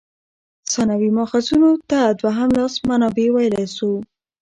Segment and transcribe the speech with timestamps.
[0.71, 3.89] ثانوي ماخذونو ته دوهم لاس منابع ویلای سو.